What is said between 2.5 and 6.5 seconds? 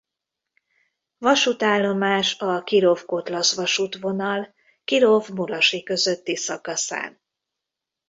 Kirov–Kotlasz vasútvonal Kirov–Murasi közötti